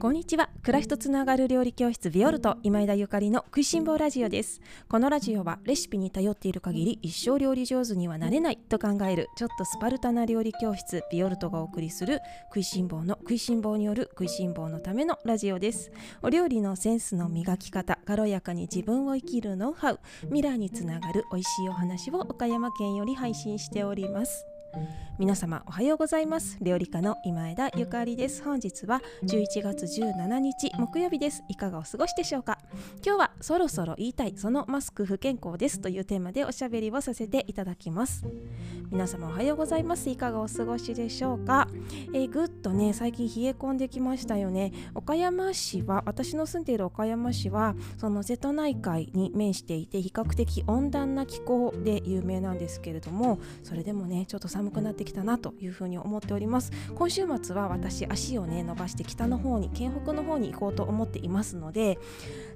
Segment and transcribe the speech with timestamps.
[0.00, 0.48] こんにちは。
[0.62, 4.60] 暮らしとつながる料理教室ビオルト今枝ゆかりの食いしん坊ラジオです。
[4.88, 15.90] このラジオはレシピに頼っている限り一生料理上手にはなれないと考えるちょっとスパルタな料理教室ビオルトがお送りする食いしん坊の食いしん坊による食いしん坊のためのラジオです。
[16.22, 24.46] お料理のセンスの磨き方軽やかに自分を生きるノウハウ未来につながる美味しいお話を岡山県より配信しております。
[25.18, 26.58] 皆様おはようございます。
[26.60, 28.42] 料理家の今枝ゆかりです。
[28.44, 31.42] 本日は11月17日木曜日です。
[31.48, 32.58] いかがお過ごしでしょうか？
[33.04, 38.24] 今日はそろそろ言いたいそのマスク不健康ですというテーマでおしゃべりをさせていただきます。
[38.90, 40.08] 皆様おはようございます。
[40.08, 41.68] いかがお過ごしでしょうか、
[42.14, 44.72] えー、ぐっとね最近冷え込んできましたよね。
[44.94, 56.72] 岡山市は私の住んでいる岡山市はその瀬戸内海に面していて比較的温暖な気候で有名なんですけれどもそれでもねちょっと寒くなってきたなというふうに思っております。
[56.94, 61.98] 今週末は私足をね伸ばして北の方に県北の方に行こうと思っていますので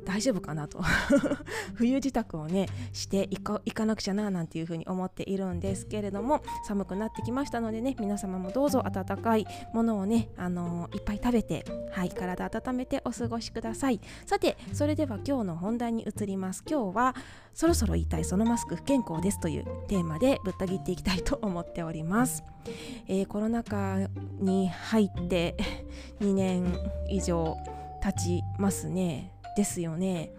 [0.07, 0.81] 大丈夫かなと。
[1.75, 14.01] 冬支度をねしていかかなくちゃななんていうふうに思っているんですけれどもも寒くなってきましたのでね皆様もどうぞ温かいものをねあのー、いっぱい食べてはい体温めてお過ごしください。
[14.27, 16.63] さてそれでは今日の本題に移ります。
[16.69, 17.15] 今日は
[17.55, 22.45] そろそろ言いたいそのマスク不健康ですというテーマでぶった切っていきたいと思っております、
[23.09, 23.99] えー、コロナ禍
[24.39, 25.57] に入って
[26.21, 26.75] 2年
[27.09, 27.57] 以上
[28.03, 29.33] 経ちますね。
[29.55, 30.31] ですよね。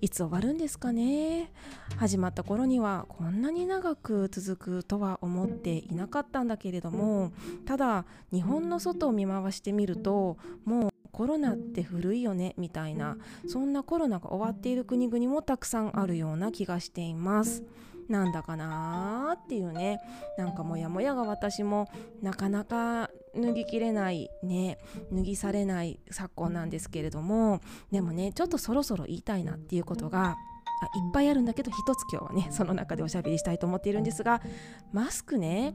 [0.00, 1.50] いつ終わるんですかね
[1.96, 7.32] 始まった頃にはこんなに長く続くとは思っていなかったんだけれども
[7.66, 13.16] ただ日本の外を見回してみるともうコロナって古いよねみたいな
[13.48, 17.64] そんなコロナが終わっている国々もたくさんあるような気がしています。
[18.08, 20.00] なんだかなーっていうね
[20.36, 21.88] なんかモヤモヤが私も
[22.22, 24.78] なかなか脱ぎきれないね
[25.12, 30.36] 脱ぎされない昨今なんですけれどもでもねちょっとそろそろ言いたいなっていうことが
[30.80, 34.40] あいっぱいあるんだけど一つ今日はねその中でおしゃべりしたいと思っているんですが
[34.92, 35.74] マスクね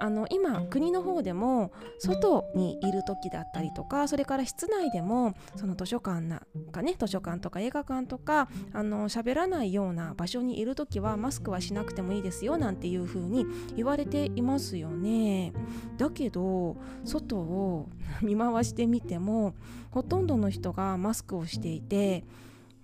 [0.00, 13.44] あの今国の方でも外にいる時だったりとかそれから室内でもその図書館なんかね図書館とか映画館とかあの喋らないような場所にいる時はマスクはしなくてもいいですよなんていう風に
[13.76, 15.52] 言われていますよね。
[15.96, 17.88] だけど外を
[18.22, 19.54] 見回してみても
[19.90, 22.24] ほとんどの人がマスクをしていて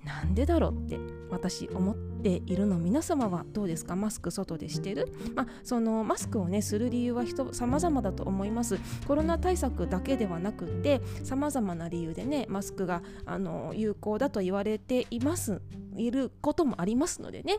[0.05, 0.99] なんでだろうって
[1.31, 3.97] 私思っているの皆様はどうですか？
[3.97, 8.79] マスク外でしてる、まあ、そのマスクをねする理由は人様々だと思います。
[9.07, 15.63] コロナ対策だけではなくて様々な理由でねマスクがあの有効だと言われています
[15.97, 17.59] いることもありますのでね。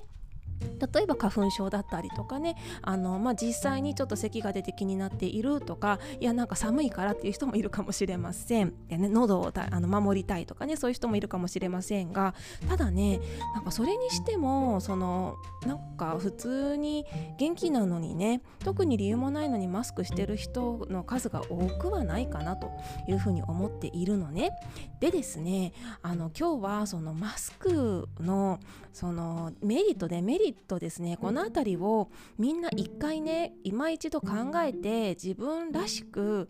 [0.94, 8.74] 例えば花粉症だったりとかねあの、まあ、実際にちょっと咳が出て気になっているとかいやなんか寒いからっていう人もいるかもしれません。
[8.88, 12.36] で、ね、喉をあの守りたいとかねそういう人もいるかもしれませんが
[12.70, 13.20] ただね
[13.54, 17.06] なんかそれにしてもそのなんか普通に
[17.38, 22.72] 元気なのにね特に理由もないのにマスクしてる人の数が多くはないかなと
[23.08, 24.52] いうふうに思っているのね。
[25.00, 28.60] でですねあの今日はそのマスクの
[28.94, 30.45] そのメリットデメリット
[30.80, 31.18] ですね。
[31.18, 34.28] この辺りをみんな一回ね今一度考
[34.64, 36.50] えて自分らしく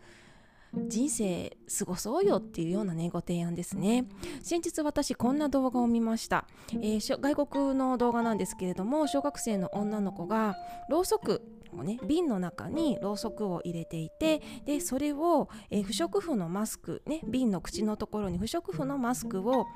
[0.88, 4.06] 人生過ごそうよっていうようなねご提案ですね
[4.46, 10.56] 先日私こんな動画を見ました、えー、外国の動画なんですけれども小学生の女の子が
[10.88, 11.42] ろうそく
[11.74, 19.68] をね瓶の中にろうそくを入れていてでそれを、えー、不織布のマスクね瓶の口のところに不織布のマスクをこ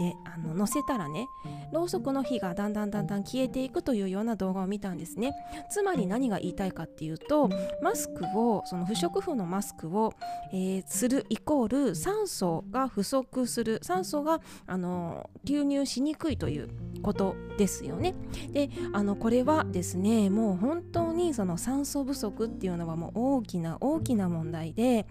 [0.00, 1.26] うやってあの乗せたらね
[1.72, 5.32] ろうそくの火がだんだんだんだん消えていくというような動画を見たんですね。
[5.70, 7.50] つまり何が言いたいかっていうと
[7.82, 10.12] マスクをその不織布のマスクを、
[10.52, 16.68] えー、するイコール酸素が不足する酸素があの流入しにくいという
[17.02, 18.14] ことですよね。
[18.52, 25.06] であのこれはですねもう本当にその酸素不足っていうのはもう大きな大きな問題で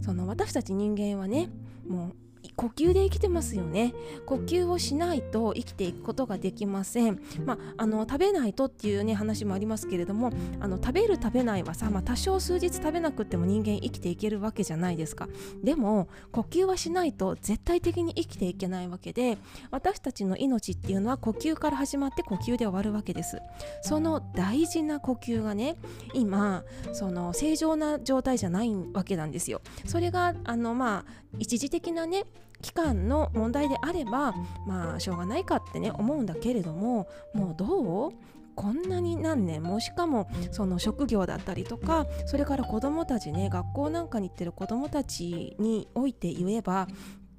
[0.00, 1.50] その私たち人間はね
[1.86, 2.25] もう
[2.56, 3.94] 呼吸で生きてますよね。
[4.24, 15.28] 呼吸をしないと生きていくことができません、まあ、あの食べないとっていうね話もありますけれどもあの食べる食べないはさ、まあ、多少数日食べなくても人間生きていけるわけじゃないですか。
[15.62, 19.38] でも呼吸はしないと絶対的に生きていけないわけで
[19.70, 23.38] 私たちの命っていうのは呼吸から始まって呼吸で終わるわけです。
[23.82, 25.76] その大事な呼吸がね
[26.14, 29.60] 今その正常な状態じゃないわけなんですよ。
[29.84, 32.24] それがあのまあ一時的なね
[32.62, 34.34] 期間の問題であれば
[34.66, 38.12] まあしょうがないかってね思うんだけれどももうどう？
[38.56, 46.88] こんなに何年もしかもその職業だったりとかそれから子どもたちね学校なんかに行ってる子どもたちにおいて言えば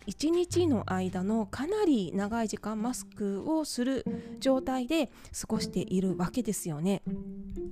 [0.07, 4.05] 1日の間のかなり長い時間マスクをする
[4.39, 5.07] 状態で
[5.39, 7.01] 過ごしているわけですよね。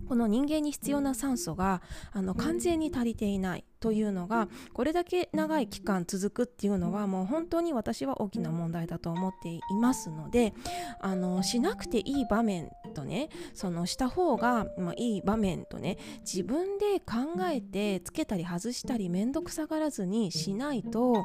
[0.08, 10.54] この人間に必要な酸素があの完全に足りていないというのがこれだけ長い期間続くっていうのはもう本当に私は大きな問題だと思っていますので
[11.00, 21.24] あのしなくていい場面とねそのした方が、まあ、いい場面とね自分で考えてつけたり外したり面倒くさがらずにしないと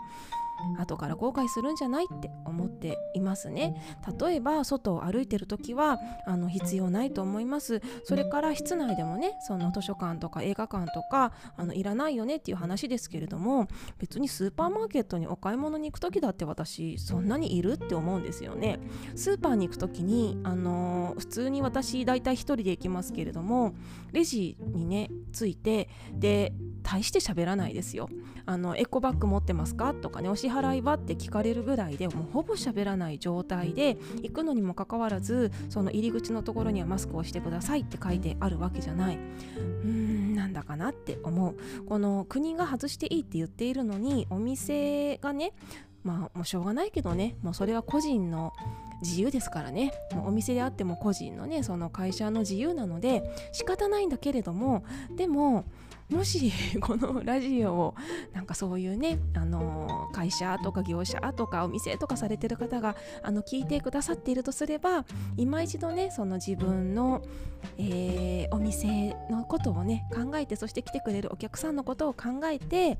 [0.79, 3.81] 後から後悔するんじゃないって思っていますね。
[4.19, 7.81] 例えば外を歩いてる時はあの必要ないと思います。
[8.05, 13.69] それから室内でもねその図書館とか映画館とかあのいらないよねっていう話ですけれども
[13.99, 18.81] 別にスーパーマーケットにお買い物に行く時だって私そんなにいるって思うんですよね。
[19.15, 23.75] スーパーに行く時にあの普通に私大体1人で行きますけれども
[24.13, 26.53] レジにねついてで
[26.83, 28.09] 大して喋らないですよ。
[28.47, 29.95] あのエコバッグ持ってますか？
[29.95, 39.17] とかねお支払いはって聞かれるぐらいでもうほぼ喋らない状態で行くのにもかかわらずその入り口のところにはマスクをしてくださいって書いてあるわけじゃない。
[39.17, 41.57] うーんなんだかなって思う。
[41.87, 45.53] この国が外していいって言っているのにお店がね
[46.03, 48.53] まあもうしょうがないけどねもうそれは個人の
[49.03, 49.93] 自由ですからね。
[50.25, 53.23] お店であっても個人のねその会社の自由なので
[53.53, 54.85] 仕方ないんだけれども
[55.17, 55.65] でも
[56.11, 57.95] もしこのラジオを
[58.33, 65.05] なんかそういうね、あの会社とか業者とかお店とかされてる方があの聞いてくださっているとすれば
[65.37, 67.23] 今一度ねその自分の、
[67.79, 72.99] えー、お店のことをね考えてそして来てくれるお客さんのことを考えて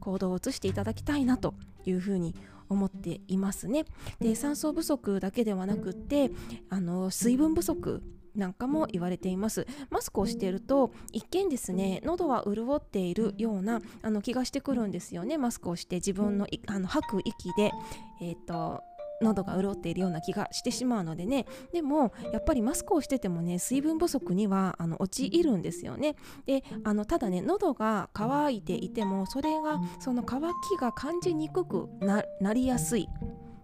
[0.00, 1.54] 行動を移していただきたいなと
[1.84, 2.34] いうふうに
[2.68, 3.84] 思っていますね。
[4.20, 6.30] で酸素不足だけではなくって
[6.68, 8.02] あの水分不足
[8.34, 9.66] なんかも言われています。
[9.90, 15.38] マスクをしていると一見ですね喉は潤っているようなあの気がしてくるんですよね。
[15.38, 17.72] マスクをして自分のあの吐く息で
[18.20, 18.82] えっ、ー、と
[19.22, 21.46] 喉が潤っているような気がしてしまうのでね。
[21.72, 26.16] でもやっぱりマスクをしててもね水分不足にはあの陥るんですよね。
[26.46, 30.46] であのただね喉が渇いていてもそれがその渇
[30.76, 33.08] きが感じにくくなりやすい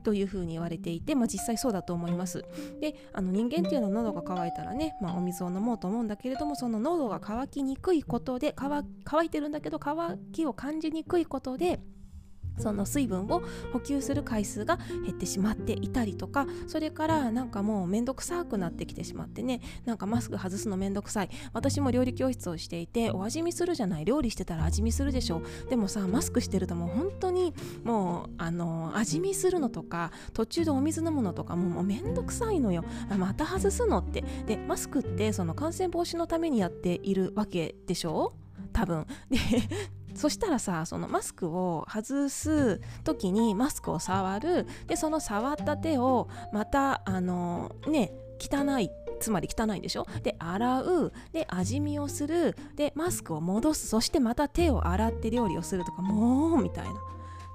[0.06, 2.44] というふうに言われていて、まあ、実際そうだと思います。
[2.80, 11.80] であの人間っていうのは喉が渇いたらね、まあ、お水を飲もうと思うんだけれどもその喉が渇きにくいことで乾いてるんだけど渇きを感じにくいことで
[12.58, 13.42] その水分を
[13.72, 21.30] 補給する回数が減ってしまっていたりとかそれからなんかもうめんどくさくなってきてしまってねなんかマスク外すのめんどくさい。
[21.52, 24.04] 私も料理教室をしていてお味見するじゃない。
[24.04, 25.70] 料理してたら味見するでしょう。
[25.70, 27.54] でもさマスクしてるともう本当に
[27.84, 32.84] もうあの味見するのとか途中でお水飲むのとかももうめんどくさいのよ。
[33.18, 34.24] また外すのって。
[34.46, 38.32] でマスクってその感染防止のためにやっているわけでしょ？
[38.58, 39.06] う多分。
[39.30, 39.38] で
[40.16, 44.66] そしたらさそのマスクを外す時にマスクを触る。
[44.86, 50.06] でその触った手をまたあのね汚いつまり汚いんでしょ？
[50.22, 51.12] で洗う。
[51.32, 52.56] で味見をする。
[52.74, 53.86] でマスクを戻す。
[53.86, 56.94] そしてまた手を洗って料理をするとかもうみたいな。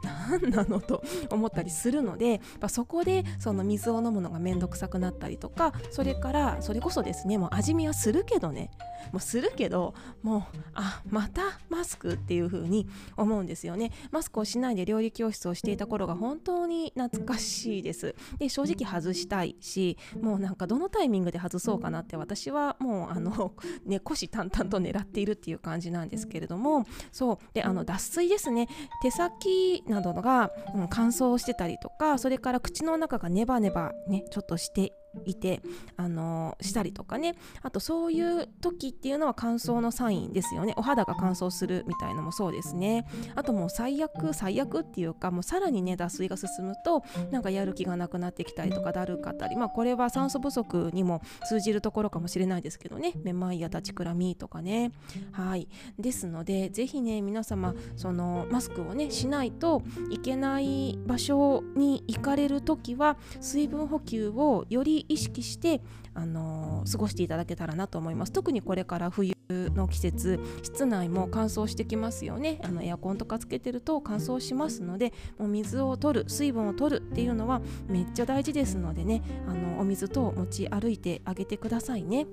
[0.03, 8.71] 何なのと思ったりするのでまそこでその水を飲むのが面倒くさくなったりとかそれからそれこそですねもう味見はするけどね
[9.11, 12.87] もうするけどもうあまたマスクっていう風に
[13.17, 13.91] 思うんですよね。
[14.11, 18.15] マスクをしないで料理教室をしていた頃が本当に懐かしいです。
[18.37, 23.53] で正直外したいしもうなんかどのタイミングで外そうかなって私はもうあの
[23.85, 27.37] ね虎視眈々と狙っているっていう感じなんですけれどもそう。
[27.53, 28.67] であの脱水ですね。
[29.01, 34.93] 手先などが、うん、乾燥してたりとかそれから口の中がネバネバねちょっとして
[35.25, 35.61] いて
[35.97, 37.35] あのしたりとかね。
[37.61, 40.73] あとそういう時っていうのは乾燥のサインですよね。
[40.77, 43.05] お肌が乾燥するみたいのもそうですね。
[43.35, 49.55] あともう最悪最悪っていうかもうさらにね脱水が進むとなんかやる気がなくなってきたりとかだるかったり。
[49.55, 53.13] まあこれは酸素不足にも通じるところかもしれないですけどね。
[53.23, 54.91] めまいや立ちくらみとかね。
[55.31, 55.67] はい。
[55.99, 65.81] ですのでぜひね皆様そのマスクをねしないといけない場所に行かれる時は水分補給をより意識して、
[66.13, 82.27] あの、過ごしていただけたらなと思います特にこれから冬の季節室内も乾燥してきますよねあのエアコンとかつけてると乾燥しますのでもう水を取る水分を取るっていうのはめっちゃ大事ですのでねあのお水と持ち歩いてあげてくださいね。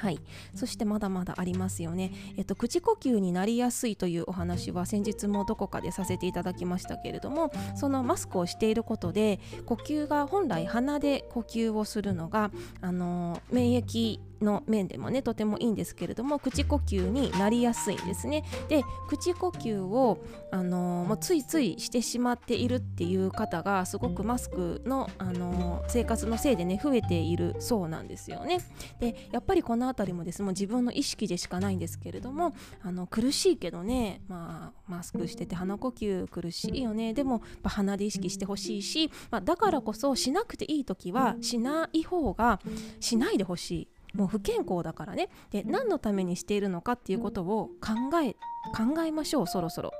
[0.00, 0.18] はい、
[0.54, 18.44] そしてまだまだありますよね、えっと、口呼吸になりやすいというお話は先日もどこかでさせていただきましたけれどもそのマスクをしていることで呼吸が本来鼻で呼吸をするのがあの免疫の面でもねとてもいいんですけれども口呼吸になりやすいんですね。
[18.68, 20.18] で口呼吸を、
[20.50, 28.58] あのー、もうついついしてしまっているっていう方がすごくマスクの、あのー、生活のせいでね増えているそうなんですよね。
[28.98, 37.14] でやっぱりこの辺りもですもう自分の意識でしかないんですけれどもあの苦しいけどねまあマスクしてて鼻呼吸苦しいよね。
[37.14, 42.60] でも、まあ、鼻で意識してほしいし、まあ、だからこそしなくていい時はしない方が
[43.00, 43.88] しないでほしい。
[44.14, 48.34] もう不健康だからねで何のためにしているのかっていうことを考え
[48.76, 49.92] 考えましょうそろそろ。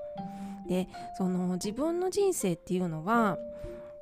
[0.69, 0.89] で
[1.19, 3.39] その自分の人生っていうのは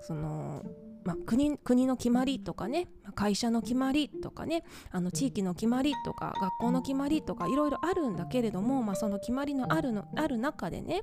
[0.03, 0.63] その
[1.05, 11.03] まあ、国国の決まりとかね会社の決まりとかねあの地域の決まりとか学校の決まりとかいろいろあるんだけれども、まあ、その決まりのあるのある中でね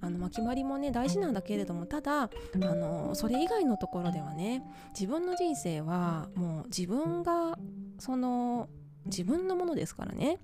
[0.00, 7.58] あの、ま、決まりもね大事なんだけれどもただあのそれ以外のところではね自分の人生はもう自分が
[7.98, 8.68] その
[9.06, 10.38] 自分のものですからね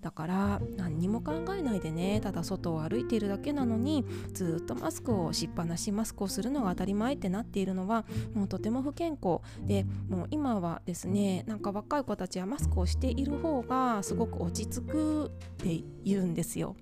[0.00, 16.76] だから何にも考えないでねただ外を歩いているだけなのにずっとマスクをしっぱなしマスクをするのが当たり前ってなっているのはもうとても不健康でもう今はですねなんか若い子たちはマスクをしている方がすごく落ち着くって言うんですよ。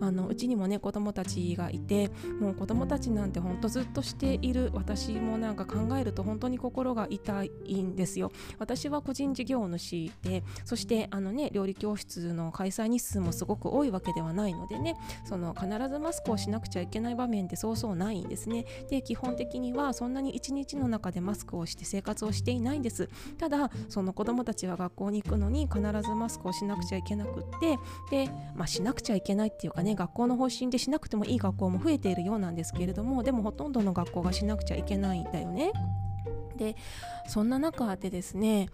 [0.00, 2.10] あのうちにもね子供たちがいて
[2.40, 8.32] もう子供たちなんてほんとずっとしている私もなんか考えると本当に心が痛いんですよ。
[8.58, 18.64] 私は個人事業主でそしてあのね料理教室の開催日数もすごく多いわけではないのでねその必ずマスクをしなくちゃいけない場面ってそうそうないんですね。
[18.88, 23.08] で基本的にはそんなに一日の中でマスクをして生活をしていないんです。
[23.38, 27.78] ただその子供たちは学校に行くのに必ずマスクをしなくちゃいけなくって
[28.10, 35.72] でまあしなくちゃいけないっていうかね学校の方針でしなくてもいい学校も増えているようなんですけれどもでもほとんどの学校がしなくちゃいけないんだよね。
[36.56, 36.76] で
[37.26, 38.68] そんな中でですね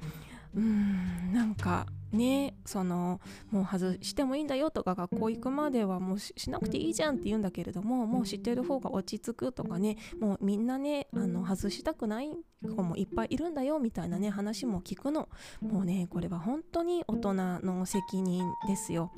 [0.57, 1.33] うん。
[1.33, 3.21] なんかねその
[3.51, 12.31] もう外してもいいんだよとか学校行くまではもうしなくていいじゃんって言うんだけれどももう知ってる方が落ち着くとかねもうみんなねあの外したくない
[12.63, 15.29] 子もいっぱいいるんだよみたいなね話も聞くの。
[15.61, 19.13] もうねこれは本当に大人の責任ですよ。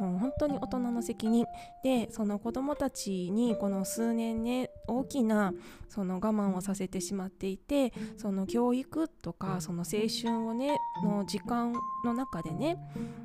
[0.00, 1.46] もう本当に大人の責任。
[1.84, 5.52] でその子どもたちにこの数年ね大きな
[5.88, 11.72] その我慢をさせてしまっていてその教育とかその青春をねの時間
[12.04, 12.78] の中でね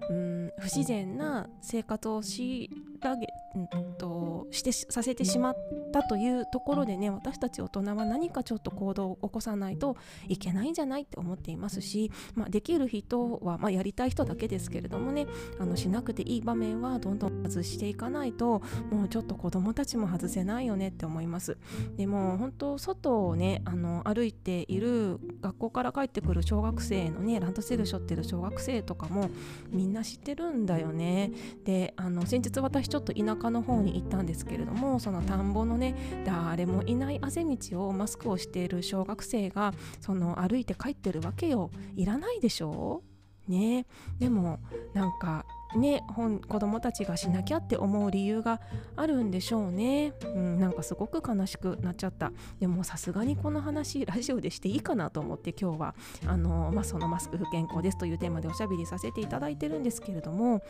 [0.10, 2.70] うん不自然な生活をし
[3.02, 3.68] らげ、うん
[3.98, 5.58] と、してさせてしまっ
[5.94, 9.96] たというところでね私たち大人は何かちょっと行動を起こさないと
[10.28, 15.28] いけないんじゃないって思っていますし、まあ、できる人は、まあ、やりたい人だけですけれどもね
[15.60, 21.55] あのしなくていい場面はどんどん外していかないともうちょっと子どもたちも外せないよねって思います。
[21.98, 29.30] でも本当外をねあの歩いている学校から帰ってくる小学生のねランドセル背負ってる小学生とかも
[29.70, 31.32] みんな知ってるんだよね。
[31.64, 41.72] であの先日私ちょっと田舎の方に行ったんですけれどもその田んぼのね誰もいないあぜ道をマスクをしている小学生がその歩いて帰ってるわけよ。
[41.96, 43.02] いらないでしょ？
[43.48, 43.86] ね。
[44.20, 44.60] でも
[44.94, 48.62] なんかね本子供たちがしなきゃって思う理由が
[48.96, 52.32] あるんでしょうね、うん、なんかすごく悲しくなっちゃった。
[52.60, 55.96] でもさすがにこの話ラジオでしていいかなと思って今日は
[56.26, 60.62] あの、まあ、そのマスク不健康ですというテーマでおしゃべりさせていただいてるんですけれども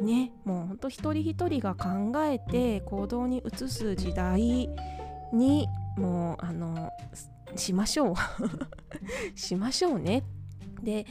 [0.00, 4.68] ねもうほんと一人一人が考えて行動に移す時代
[5.32, 6.90] にもうあの
[7.56, 8.14] しましょう。
[9.38, 10.24] しましょうね。
[10.82, 11.06] で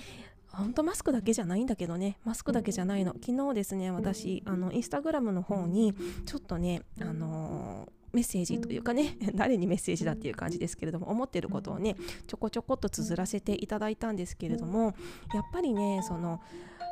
[0.53, 2.17] 本当マスクだけじゃないんだけどね。
[2.23, 3.13] マスクだけじゃないの。
[3.13, 5.93] 昨日ですね私あのインスタグラムの方に
[6.25, 11.95] ちょっとねあのーメッセージというかね 誰にメッセージだっていう感じですけれども思ってることをね
[12.27, 14.93] ちょこちょこっと綴らせていただいたんですけれども
[15.33, 16.41] やっぱりねその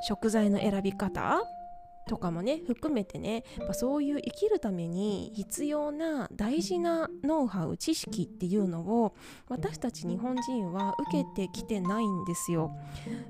[0.07, 1.41] 食材の選び方
[2.09, 9.15] とかもね含めてねやっぱそういう生きるために必要な大事なノウハウ知識っていうのを
[9.47, 12.71] 私たち日本人は受けてきてないんですよ。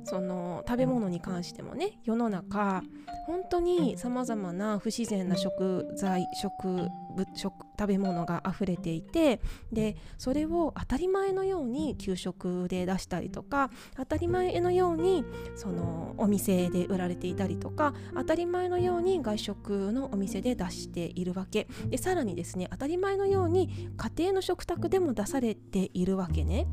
[0.06, 2.82] その食べ物に関してもね世の中
[3.28, 6.88] 本当にさまざまな不自然な食材食
[7.34, 9.40] 食食べ物が溢れていて
[9.72, 15.24] でそれを当たり前のように給食で出したりとか当たり前のように
[15.56, 21.68] そのお店で売られていたりとか当たり前のように外食のお店で出しているわけ。
[21.88, 26.68] でさらにですね当たり前のように家庭の食卓でも出されているわけね。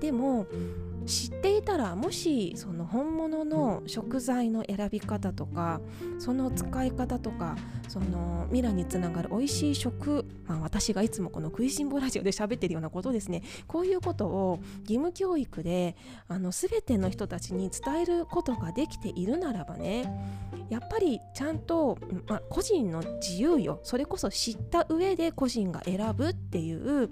[0.00, 0.46] でも
[1.06, 5.80] 知っていたらもしその本物の食材の選び方とか
[6.18, 7.56] その使い方とか
[7.88, 13.42] その未来につながる美味しい食、まあ、私がいつもこの食いしん坊ラジオで喋ってるようなことですね。
[13.66, 15.96] こういうことを義務教育で
[16.28, 20.10] あの全ての人たちに伝えることができているならばね
[20.70, 23.80] やっぱりちゃんと、まあ、個人の自由よ。
[23.82, 27.10] それこそ知った上で個人が選ぶっていう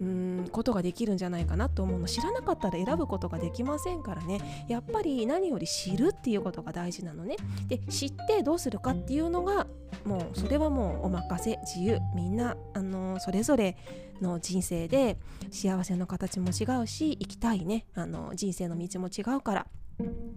[0.00, 2.06] うんことができるんじゃないかなと思うの。
[2.06, 4.66] 知らなかったら選ぶことができませんからね。
[4.68, 7.36] やっぱり何より知るっていうことが大事なのね。
[7.68, 9.66] で知ってどうするかっていうのが
[10.04, 11.98] もうそれはもうお任せ自由。
[12.14, 13.76] みんなあのそれぞれ
[14.20, 15.18] の人生で
[15.50, 17.86] 幸せの形も違うし生きたいね。
[17.94, 19.66] あの人生の道も違うから。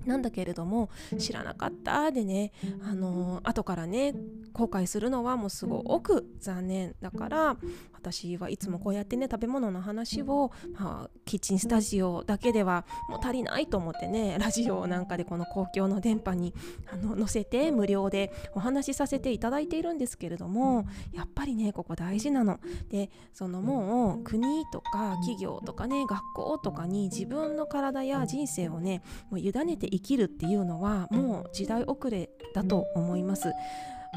[0.06, 2.52] なんだけれども知らなかったでね
[2.84, 4.14] あの後からね
[4.52, 7.58] 後悔するのはもうすごく残念だから
[8.04, 16.54] 私はいつもこうやってね食べ物の話を、まあ、キッチンスタジオだけではもう足りないと思ってねラジオなんかでこの公共の電波に
[16.92, 22.60] あの載せて無料でお話しさせていただいているんですけれどもやっぱりねここ大事なの。
[22.90, 33.52] でそのもう国とか企業とかね学校とかに自分の体や人生をねもう委ねて生きるっていうのはもう時代遅れだと思います。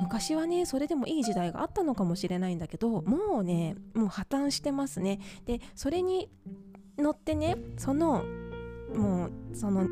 [0.01, 6.29] 昔はねそれでもいい時代があったのかもしれないんだけどもうねもう破綻してますねでそれに
[6.99, 8.23] 乗ってねその
[8.95, 9.87] もうその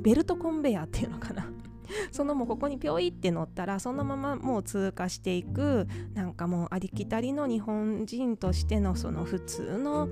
[0.00, 1.50] ベルトコンベヤーっていうのかな
[2.10, 10.08] そのもうここにピョイって乗ったらそのままもう通過していくなんかもうありきたりの日本人としてのその普通の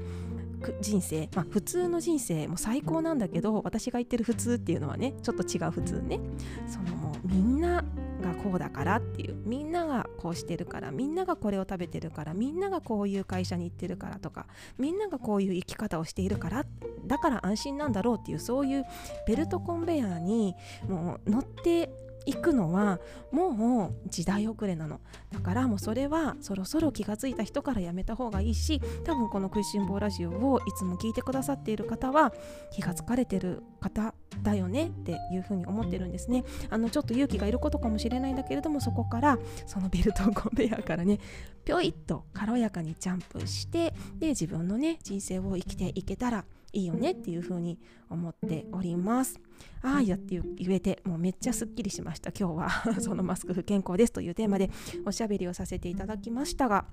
[0.80, 6.20] 人生、まあ、普通の人生も最高なんだけど私が言ってる普通っていうのはねちょっと違う普通ね。
[6.66, 7.84] そのもうみんな
[8.22, 9.42] がこうだからっていう。
[9.44, 14.46] みんながこうしてるからみんながこれを食べてるからみんながこういう会社に行ってるからとか
[14.78, 16.64] みんながこういう生き方をしているから
[17.06, 18.84] だから安心なんだろうっていうそういう
[19.26, 20.54] ベルトコンベヤーに
[20.88, 21.90] もう乗って
[22.26, 23.00] 行くのは
[23.30, 25.00] もう時代遅れなの。
[25.32, 32.32] だからもうそれはそろそろ気がついた人からやめた方がいいし多分この「食いしん坊ラジオ」をいつも聞いてくださっている方は
[32.70, 36.44] 気がつかれてる方だよねっていうふうに思ってるんですね。
[36.70, 41.18] あのちょっと勇気がいることかもしれないんだけれどもそこからそのベルトコンベヤーからね
[41.64, 49.38] ぴょいっと軽やかにジャンプしてで自分のね人生を生きていけたらいいよねっていうふうに思っております。
[49.82, 54.70] ああやって言えてもうめっちゃすっきりしました今日はそのマスク不健康ですというテーマで
[55.04, 56.84] おしゃべりをさせていただきましたが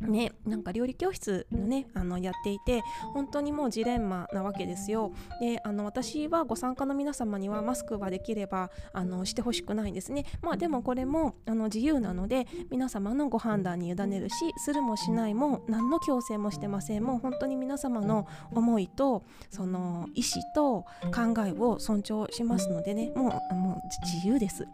[0.00, 2.82] ね、なんか料理教室のねあのやっていて
[3.12, 5.12] 本当にもうジレンマなわけですよ。
[5.40, 10.24] であの私はご参加の皆様にはマスクはできればあのしてほしくないんですね。
[10.42, 17.04] まあでもこれもあの自由なので皆様のご判断に委ねるしするもしないも何の強制もしてません。
[17.04, 23.12] もう本当に皆様の思いとその意思と考えを尊重しますのでね。
[23.14, 24.66] もうもう自由です。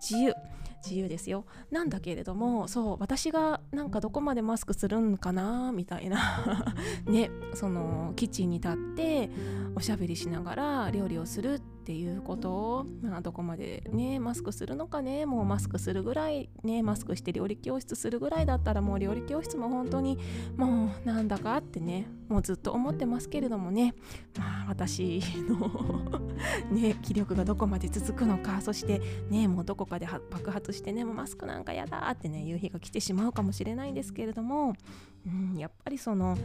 [0.00, 0.34] 自由。
[0.84, 1.46] 自由ですよ。
[1.70, 6.74] なんだけれどもそう私がなんかどこまでマスクするんかなみたいな。
[7.06, 9.30] ねそのキッチンに立って
[9.74, 20.18] おしゃべりしながら料理をするってていうことを、まあ、どこまでねマスクするのかねもうマスクするぐらいねマスクして料理教室するぐらいだったらもう料理教室も本当に
[20.56, 23.94] もうなんだかってねもうずっと思ってますけれどもね。
[24.38, 26.20] まあ私の
[26.70, 34.74] ね気力がどこまで続くのかそしてねもうどこかで爆発してねもうマスクなんかやだってねいう日が来てしまうかもしれないんですけれども、
[35.26, 36.36] うん、やっぱりその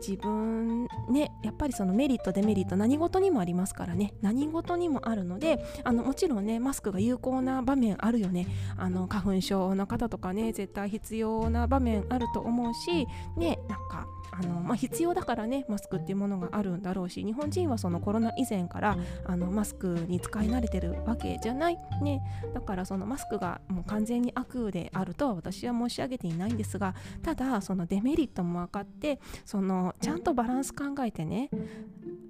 [0.00, 4.14] 自分ねやっぱりそのメリットデメリット何事にもありますからね。
[4.22, 8.46] 何事にもあるのであのもちろんねマスクが有効な場面あるよね。
[8.76, 21.78] あの花粉症の方とかね絶対必要な場面あると思うしねなんかあの、まあ、必要だからねマスクっていうものがあるんだろうし日本人はそのコロナ以前からあのマスクに使い慣れてるわけじゃない。
[22.02, 22.22] ね
[22.54, 31.50] だからそのマスクがもう完全に悪であるとは私は申し上げていないんですがただそのデメリットも分かってそのちゃんとバランス考えてね。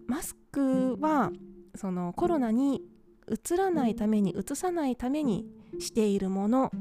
[0.07, 1.31] マスクは
[1.75, 2.83] そのコロナに
[3.27, 5.46] うつらないためにうつさないために
[5.79, 6.73] しているもの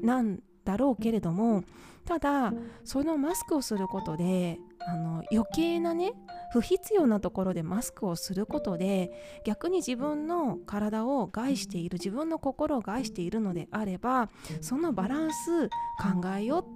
[0.00, 1.64] なんだろうけれども
[2.04, 2.52] ただ
[2.84, 6.12] そのマスクをすることであの余計なね
[6.52, 9.10] 不必要なところでマスクをすることで
[9.44, 14.28] 逆に自分の体を害している自分の心を害しているのであれば
[14.60, 16.70] そのバランス考えようって、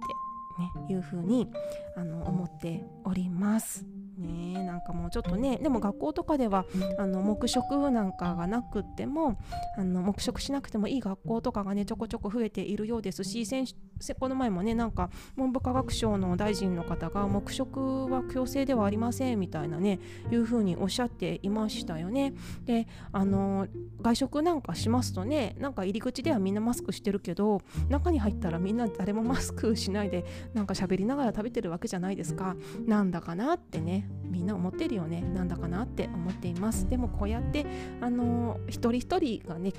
[0.61, 1.51] ね、いうふうに
[1.95, 3.85] あの思っております。
[4.21, 4.63] ね。
[4.63, 6.65] なんかもうちょっとねでも学校とかでは
[6.97, 9.37] あの黙食なんかがなくっても
[9.77, 13.75] あの黙食しなくてもいい学校とかがねちょこちょこ増えているようですし先
[14.19, 19.99] この前もねなんか文部科学省の大臣の方が黙食は強制ではありませんみたいなね
[20.31, 22.33] いうふうにおっしゃっていましたよね。
[22.65, 23.67] であの
[24.01, 32.55] 外食なんかしますとねなんか入り口ではみんなマスクしてるけど中に入ったらみんな誰もマスクしないでなんか喋りながら食べてるわけじゃないですか。
[32.85, 37.65] なんだかなってねみんな思ってるよねなんだかなって思っていますでもこうやって
[38.01, 39.73] あの一人一人がね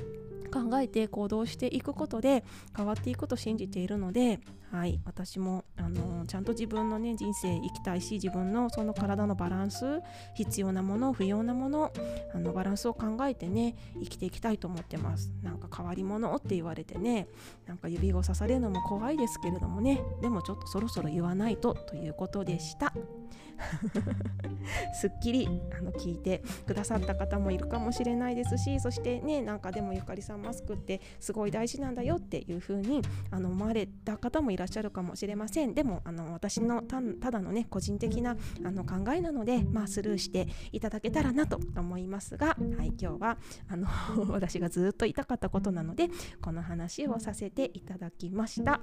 [0.52, 2.44] 考えて行動していくことで
[2.76, 4.38] 変わっていくと信じているので、
[4.70, 10.00] はい、私もあのちゃんと自分の、ね、人生生きたいし自分のその体のバランス
[10.34, 11.90] 必要なもの不要なもの
[12.34, 17.28] あのバランスを考えてね生きていきたいと思ってますなんか変わり者って言われてね
[17.66, 22.92] なんか指を刺されるのも怖いですけれどもねでもちょっとそろそろ言わないとということでした。
[24.94, 25.48] すっきり
[25.78, 43.86] あの聞いてくださった方もいるかもしれないですしそしてねなんかでもゆかりさんマスクってすごい大事なんだよっていう風にあの思われた方もいらっしゃるかもしれませんでもあの私のただのね個人的なあの考えなのでまあスルーしていただけたらなと思いますが、はい、今日はあの
[44.30, 46.08] 私がずっと言いたかったことなので
[46.40, 48.80] この話をさせていただきました。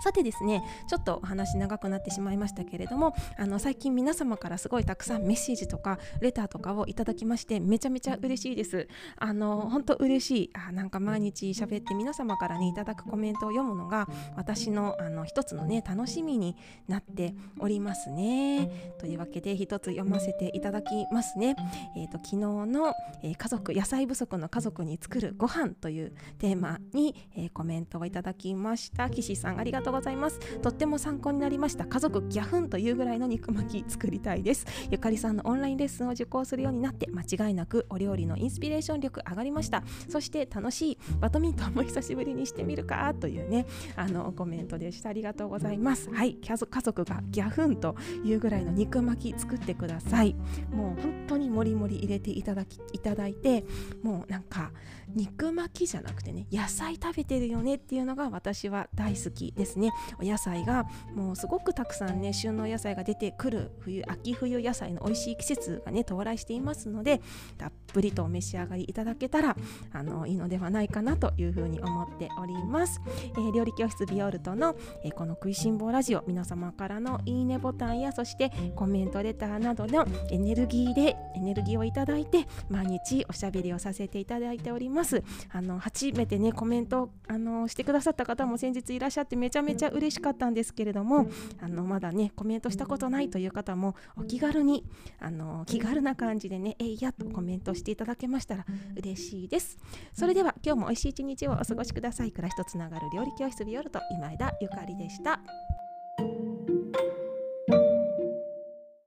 [0.00, 8.88] さてですねちょっとお話長くなってしまいましたけれどもあの最近皆様からすごいたくさんメッセージとかレターとかをいただきましてめちゃめちゃ嬉しいです。
[9.16, 10.50] あの本当嬉しい。
[10.54, 16.56] あなんか毎日喋って皆様からねいただくコメントを読むのが私のあの一つのね楽しみに
[16.88, 18.94] なっておりますね。
[18.98, 21.56] というわけで一つ読ませていただきますね。
[21.96, 29.10] えっ、ー、と昨日の、えー、家族野菜不足の家族に作るご飯というテーマに、えー、コメントをいただきました。
[29.10, 30.38] 岸さんありがとうございます。
[30.60, 31.84] とっても参考になりました。
[31.84, 34.66] 家族ギャフンというぐらいの肉巻き作りたいです。
[34.90, 39.82] ゆかりさんのオンラインレッスンを受講するようになって間違いなくお料理のインスピレーション力上がりました。
[40.08, 43.12] そして楽しいバドミントンも久しぶりにしてみるか？
[43.14, 43.66] というね
[43.96, 45.10] あのコメントでした。
[45.10, 46.10] ありがとうございます。
[46.10, 50.34] はい家族がギャフンというぐらいの肉巻き作ってください。
[50.70, 53.64] もう本当にもりもり入れていただきいただいて
[54.02, 54.70] もうなんか
[55.14, 59.92] 肉巻きじゃなくてね野菜食べてるよねっていうのが私は大好きでですね。
[60.20, 67.20] お野菜がもうすごくたくさんね旬の野菜が出てくる冬秋冬野菜の美味しい季節がね到来していますので
[67.58, 69.56] たっぷりとお召し上がりいただけたら
[69.92, 85.22] あのいいのではないかなというふうに思っております、えー、料理教室ビオルトの、えー、この食いしん坊ラジオ皆様からのいいねボタンやそしてコメントレターなどのエネルギーでエネルギーをいただいて毎日おしゃべりをさせていただいております。
[85.50, 91.28] あの初めてねコメントあのしてくださった方も先日いらっしゃってめちゃめちゃ嬉しかったんですけれども
[91.60, 94.84] あのまだねコメントしたことないという方もお気軽に
[95.20, 98.64] あの気軽な感じでねえいやとコメントしていただけましたら
[98.96, 99.78] 嬉しいです。
[100.14, 102.32] それでは今日も美味しい一日をお過ごしください。
[102.32, 105.40] 暮らしとつながる料理教室ビオルト今枝ゆかりでした。